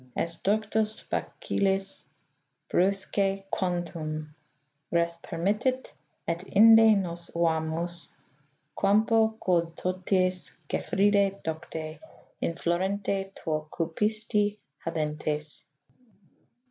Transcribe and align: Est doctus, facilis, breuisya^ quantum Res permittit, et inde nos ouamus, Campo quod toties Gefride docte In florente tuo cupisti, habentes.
Est 0.17 0.43
doctus, 0.43 1.03
facilis, 1.11 2.03
breuisya^ 2.71 3.43
quantum 3.51 4.33
Res 4.91 5.17
permittit, 5.17 5.93
et 6.27 6.43
inde 6.55 6.97
nos 7.03 7.29
ouamus, 7.35 8.07
Campo 8.75 9.37
quod 9.39 9.75
toties 9.75 10.53
Gefride 10.67 11.43
docte 11.43 11.99
In 12.41 12.55
florente 12.55 13.31
tuo 13.35 13.67
cupisti, 13.71 14.57
habentes. 14.83 15.65